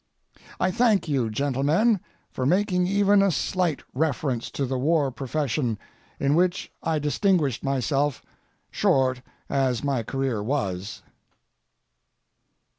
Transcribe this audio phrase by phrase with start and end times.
[0.59, 1.99] I thank you, gentlemen,
[2.31, 5.77] for making even a slight reference to the war profession,
[6.19, 8.23] in which I distinguished myself,
[8.71, 11.03] short as my career was.